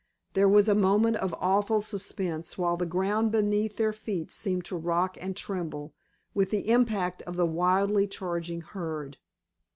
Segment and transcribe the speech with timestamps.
[0.33, 4.75] There was a moment of awful suspense, while the ground beneath their feet seemed to
[4.75, 5.93] rock and tremble
[6.33, 9.17] with the impact of the wildly charging herd.